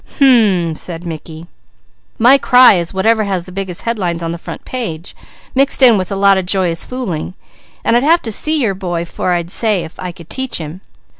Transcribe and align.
"Hum 0.17 0.27
m 0.27 0.31
m 0.61 0.67
m!" 0.69 0.73
said 0.75 1.05
Mickey. 1.05 1.45
"My 2.17 2.39
cry 2.39 2.73
is 2.73 2.91
whatever 2.91 3.23
has 3.25 3.43
the 3.43 3.51
biggest 3.51 3.83
headlines 3.83 4.23
on 4.23 4.31
the 4.31 4.39
front 4.39 4.65
page, 4.65 5.15
mixed 5.53 5.83
in 5.83 5.95
with 5.95 6.11
a 6.11 6.15
lot 6.15 6.39
of 6.39 6.47
joyous 6.47 6.83
fooling, 6.83 7.35
and 7.83 7.95
I'd 7.95 8.01
have 8.01 8.23
to 8.23 8.31
see 8.31 8.59
your 8.59 8.73
boy 8.73 9.05
'fore 9.05 9.33
I'd 9.33 9.51
say 9.51 9.83
if 9.83 9.99
I 9.99 10.11
could 10.11 10.27
teach 10.27 10.57
him. 10.57 10.81